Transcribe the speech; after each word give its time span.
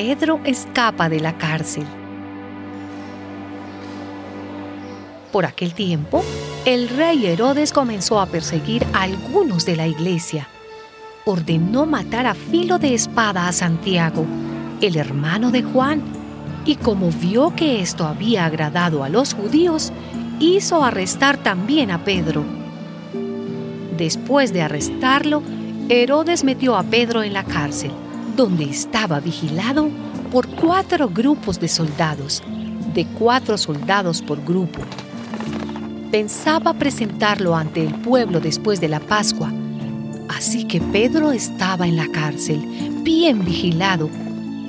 Pedro 0.00 0.38
escapa 0.44 1.08
de 1.08 1.18
la 1.18 1.36
cárcel. 1.38 1.84
Por 5.32 5.44
aquel 5.44 5.74
tiempo, 5.74 6.22
el 6.64 6.88
rey 6.88 7.26
Herodes 7.26 7.72
comenzó 7.72 8.20
a 8.20 8.26
perseguir 8.26 8.86
a 8.92 9.02
algunos 9.02 9.66
de 9.66 9.74
la 9.74 9.88
iglesia. 9.88 10.46
Ordenó 11.24 11.84
matar 11.84 12.26
a 12.26 12.34
filo 12.34 12.78
de 12.78 12.94
espada 12.94 13.48
a 13.48 13.52
Santiago, 13.52 14.24
el 14.80 14.94
hermano 14.94 15.50
de 15.50 15.64
Juan, 15.64 16.00
y 16.64 16.76
como 16.76 17.10
vio 17.10 17.56
que 17.56 17.82
esto 17.82 18.06
había 18.06 18.44
agradado 18.44 19.02
a 19.02 19.08
los 19.08 19.34
judíos, 19.34 19.92
hizo 20.38 20.84
arrestar 20.84 21.38
también 21.38 21.90
a 21.90 22.04
Pedro. 22.04 22.44
Después 23.96 24.52
de 24.52 24.62
arrestarlo, 24.62 25.42
Herodes 25.88 26.44
metió 26.44 26.76
a 26.76 26.84
Pedro 26.84 27.24
en 27.24 27.32
la 27.32 27.42
cárcel, 27.42 27.90
donde 28.38 28.64
estaba 28.64 29.20
vigilado 29.20 29.90
por 30.32 30.48
cuatro 30.48 31.10
grupos 31.10 31.60
de 31.60 31.68
soldados, 31.68 32.42
de 32.94 33.04
cuatro 33.18 33.58
soldados 33.58 34.22
por 34.22 34.42
grupo 34.42 34.80
pensaba 36.10 36.72
presentarlo 36.74 37.54
ante 37.54 37.84
el 37.84 37.94
pueblo 37.94 38.40
después 38.40 38.80
de 38.80 38.88
la 38.88 39.00
Pascua. 39.00 39.52
Así 40.28 40.64
que 40.64 40.80
Pedro 40.80 41.32
estaba 41.32 41.86
en 41.86 41.96
la 41.96 42.08
cárcel, 42.08 42.60
bien 43.02 43.44
vigilado, 43.44 44.08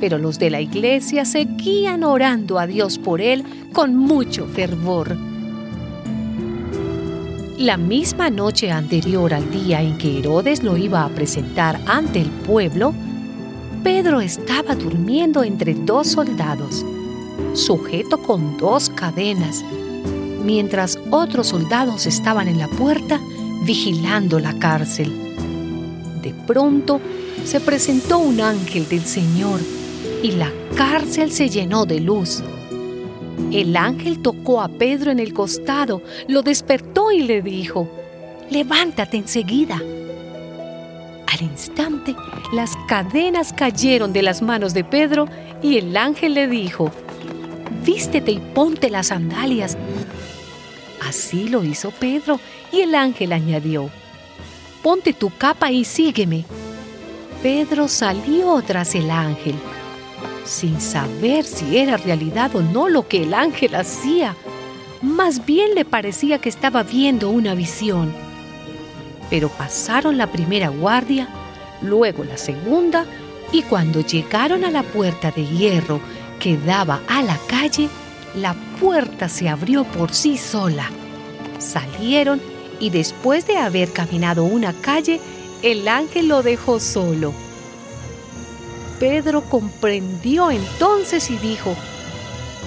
pero 0.00 0.18
los 0.18 0.38
de 0.38 0.50
la 0.50 0.60
iglesia 0.60 1.24
seguían 1.24 2.04
orando 2.04 2.58
a 2.58 2.66
Dios 2.66 2.98
por 2.98 3.20
él 3.20 3.44
con 3.72 3.96
mucho 3.96 4.46
fervor. 4.46 5.16
La 7.58 7.76
misma 7.76 8.30
noche 8.30 8.70
anterior 8.70 9.32
al 9.32 9.50
día 9.50 9.80
en 9.80 9.96
que 9.96 10.18
Herodes 10.18 10.62
lo 10.62 10.76
iba 10.76 11.04
a 11.04 11.08
presentar 11.08 11.80
ante 11.86 12.20
el 12.20 12.28
pueblo, 12.28 12.92
Pedro 13.84 14.22
estaba 14.22 14.74
durmiendo 14.74 15.44
entre 15.44 15.74
dos 15.74 16.08
soldados, 16.08 16.84
sujeto 17.52 18.16
con 18.22 18.56
dos 18.56 18.88
cadenas 18.88 19.62
mientras 20.42 20.98
otros 21.10 21.48
soldados 21.48 22.06
estaban 22.06 22.48
en 22.48 22.58
la 22.58 22.68
puerta 22.68 23.20
vigilando 23.64 24.38
la 24.38 24.58
cárcel. 24.58 25.12
De 26.22 26.32
pronto 26.46 26.98
se 27.44 27.60
presentó 27.60 28.20
un 28.20 28.40
ángel 28.40 28.88
del 28.88 29.04
Señor 29.04 29.60
y 30.22 30.32
la 30.32 30.50
cárcel 30.76 31.30
se 31.30 31.50
llenó 31.50 31.84
de 31.84 32.00
luz. 32.00 32.42
El 33.52 33.76
ángel 33.76 34.20
tocó 34.20 34.62
a 34.62 34.68
Pedro 34.68 35.10
en 35.10 35.18
el 35.18 35.34
costado, 35.34 36.00
lo 36.26 36.40
despertó 36.40 37.12
y 37.12 37.22
le 37.22 37.42
dijo, 37.42 37.86
levántate 38.50 39.18
enseguida. 39.18 39.82
Al 41.34 41.42
instante, 41.42 42.14
las 42.52 42.76
cadenas 42.86 43.52
cayeron 43.52 44.12
de 44.12 44.22
las 44.22 44.40
manos 44.40 44.72
de 44.72 44.84
Pedro 44.84 45.26
y 45.60 45.78
el 45.78 45.96
ángel 45.96 46.34
le 46.34 46.46
dijo, 46.46 46.92
vístete 47.84 48.30
y 48.30 48.38
ponte 48.38 48.88
las 48.88 49.08
sandalias. 49.08 49.76
Así 51.04 51.48
lo 51.48 51.64
hizo 51.64 51.90
Pedro 51.90 52.38
y 52.70 52.82
el 52.82 52.94
ángel 52.94 53.32
añadió, 53.32 53.90
ponte 54.80 55.12
tu 55.12 55.28
capa 55.36 55.72
y 55.72 55.84
sígueme. 55.84 56.44
Pedro 57.42 57.88
salió 57.88 58.62
tras 58.62 58.94
el 58.94 59.10
ángel, 59.10 59.56
sin 60.44 60.80
saber 60.80 61.44
si 61.44 61.78
era 61.78 61.96
realidad 61.96 62.54
o 62.54 62.62
no 62.62 62.88
lo 62.88 63.08
que 63.08 63.24
el 63.24 63.34
ángel 63.34 63.74
hacía. 63.74 64.36
Más 65.02 65.44
bien 65.44 65.74
le 65.74 65.84
parecía 65.84 66.38
que 66.38 66.48
estaba 66.48 66.84
viendo 66.84 67.28
una 67.28 67.56
visión. 67.56 68.23
Pero 69.34 69.48
pasaron 69.48 70.16
la 70.16 70.30
primera 70.30 70.68
guardia, 70.68 71.26
luego 71.82 72.22
la 72.22 72.38
segunda, 72.38 73.04
y 73.50 73.62
cuando 73.62 74.00
llegaron 74.00 74.64
a 74.64 74.70
la 74.70 74.84
puerta 74.84 75.32
de 75.32 75.44
hierro 75.44 75.98
que 76.38 76.56
daba 76.56 77.02
a 77.08 77.20
la 77.20 77.36
calle, 77.48 77.88
la 78.36 78.54
puerta 78.78 79.28
se 79.28 79.48
abrió 79.48 79.82
por 79.82 80.14
sí 80.14 80.38
sola. 80.38 80.88
Salieron 81.58 82.40
y 82.78 82.90
después 82.90 83.44
de 83.48 83.56
haber 83.56 83.90
caminado 83.90 84.44
una 84.44 84.72
calle, 84.72 85.20
el 85.62 85.88
ángel 85.88 86.28
lo 86.28 86.44
dejó 86.44 86.78
solo. 86.78 87.34
Pedro 89.00 89.42
comprendió 89.50 90.52
entonces 90.52 91.28
y 91.32 91.38
dijo, 91.38 91.74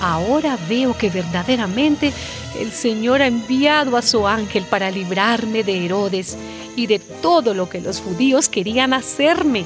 ahora 0.01 0.57
veo 0.67 0.97
que 0.97 1.09
verdaderamente 1.09 2.11
el 2.59 2.71
Señor 2.71 3.21
ha 3.21 3.27
enviado 3.27 3.97
a 3.97 4.01
su 4.01 4.27
ángel 4.27 4.63
para 4.65 4.89
librarme 4.91 5.63
de 5.63 5.85
Herodes 5.85 6.37
y 6.75 6.87
de 6.87 6.99
todo 6.99 7.53
lo 7.53 7.69
que 7.69 7.81
los 7.81 7.99
judíos 8.01 8.49
querían 8.49 8.93
hacerme. 8.93 9.65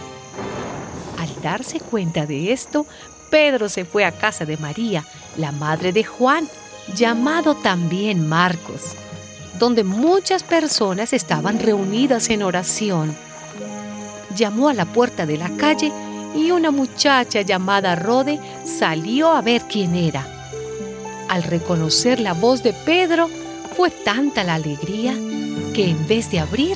Al 1.17 1.41
darse 1.41 1.79
cuenta 1.79 2.25
de 2.25 2.51
esto, 2.51 2.85
Pedro 3.29 3.69
se 3.69 3.85
fue 3.85 4.05
a 4.05 4.11
casa 4.11 4.45
de 4.45 4.57
María, 4.57 5.05
la 5.37 5.51
madre 5.51 5.93
de 5.93 6.03
Juan, 6.03 6.47
llamado 6.95 7.55
también 7.55 8.27
Marcos, 8.27 8.95
donde 9.57 9.83
muchas 9.83 10.43
personas 10.43 11.13
estaban 11.13 11.59
reunidas 11.59 12.29
en 12.29 12.43
oración. 12.43 13.15
Llamó 14.35 14.69
a 14.69 14.73
la 14.73 14.85
puerta 14.85 15.25
de 15.25 15.37
la 15.37 15.49
calle 15.57 15.91
y 16.35 16.51
una 16.51 16.71
muchacha 16.71 17.41
llamada 17.41 17.95
Rode 17.95 18.39
salió 18.65 19.31
a 19.31 19.41
ver 19.41 19.63
quién 19.63 19.95
era. 19.95 20.40
Al 21.31 21.43
reconocer 21.43 22.19
la 22.19 22.33
voz 22.33 22.61
de 22.61 22.73
Pedro, 22.73 23.29
fue 23.77 23.89
tanta 23.89 24.43
la 24.43 24.55
alegría 24.55 25.13
que 25.73 25.89
en 25.89 26.05
vez 26.05 26.29
de 26.29 26.41
abrir, 26.41 26.75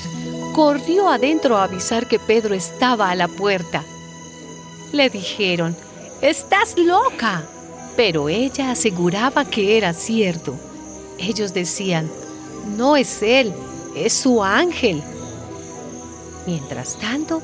corrió 0.53 1.09
adentro 1.09 1.57
a 1.57 1.66
avisar 1.66 2.07
que 2.07 2.19
Pedro 2.19 2.55
estaba 2.55 3.09
a 3.09 3.15
la 3.15 3.27
puerta. 3.27 3.83
Le 4.94 5.09
dijeron, 5.09 5.75
Estás 6.21 6.77
loca. 6.77 7.44
Pero 7.97 8.29
ella 8.29 8.71
aseguraba 8.71 9.44
que 9.44 9.75
era 9.75 9.91
cierto. 9.91 10.55
Ellos 11.17 11.53
decían, 11.53 12.09
no 12.77 12.95
es 12.95 13.21
él, 13.21 13.51
es 13.94 14.13
su 14.13 14.41
ángel. 14.41 15.03
Mientras 16.47 16.95
tanto, 16.95 17.41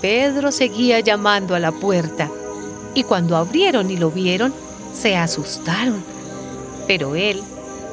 Pedro 0.00 0.50
seguía 0.50 1.00
llamando 1.00 1.54
a 1.54 1.60
la 1.60 1.72
puerta, 1.72 2.30
y 2.94 3.02
cuando 3.02 3.36
abrieron 3.36 3.90
y 3.90 3.98
lo 3.98 4.10
vieron, 4.10 4.54
se 4.94 5.14
asustaron. 5.14 6.13
Pero 6.86 7.14
él, 7.14 7.42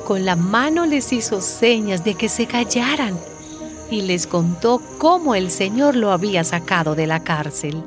con 0.05 0.25
la 0.25 0.35
mano 0.35 0.85
les 0.85 1.13
hizo 1.13 1.41
señas 1.41 2.03
de 2.03 2.15
que 2.15 2.29
se 2.29 2.47
callaran, 2.47 3.17
y 3.89 4.01
les 4.01 4.25
contó 4.25 4.81
cómo 4.97 5.35
el 5.35 5.51
Señor 5.51 5.95
lo 5.95 6.11
había 6.11 6.43
sacado 6.43 6.95
de 6.95 7.07
la 7.07 7.23
cárcel. 7.23 7.83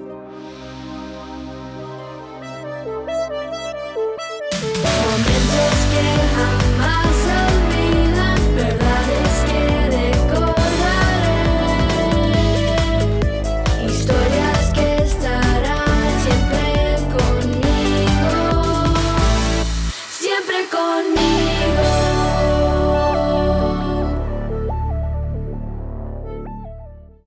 on 20.84 21.14
me. 21.14 21.23